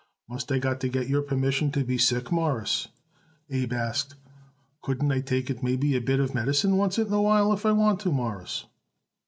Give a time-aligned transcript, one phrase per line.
[0.27, 2.87] "Must I got to get your permission to be sick, Mawruss?"
[3.51, 4.15] Abe asked.
[4.81, 7.71] "Couldn't I take it maybe a bit of medicine oncet in a while if I
[7.71, 8.65] want to, Mawruss?"